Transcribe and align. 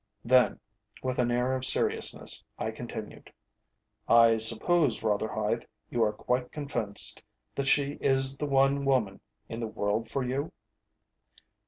Then, 0.25 0.59
with 1.03 1.19
an 1.19 1.29
air 1.29 1.53
of 1.55 1.63
seriousness, 1.63 2.43
I 2.57 2.71
continued, 2.71 3.31
"I 4.07 4.37
suppose, 4.37 5.03
Rotherhithe, 5.03 5.63
you 5.91 6.03
are 6.03 6.11
quite 6.11 6.51
convinced 6.51 7.21
that 7.53 7.67
she 7.67 7.99
is 8.01 8.39
the 8.39 8.47
one 8.47 8.83
woman 8.83 9.19
in 9.47 9.59
the 9.59 9.67
world 9.67 10.09
for 10.09 10.23
you?" 10.23 10.51